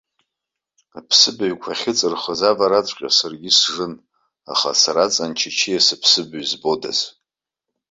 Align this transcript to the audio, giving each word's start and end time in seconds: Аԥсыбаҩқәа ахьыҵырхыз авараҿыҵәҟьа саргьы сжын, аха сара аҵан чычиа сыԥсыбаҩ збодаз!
Аԥсыбаҩқәа 0.99 1.71
ахьыҵырхыз 1.75 2.41
авараҿыҵәҟьа 2.49 3.09
саргьы 3.17 3.51
сжын, 3.57 3.93
аха 4.53 4.69
сара 4.81 5.01
аҵан 5.05 5.31
чычиа 5.39 5.81
сыԥсыбаҩ 5.85 6.45
збодаз! 6.51 6.99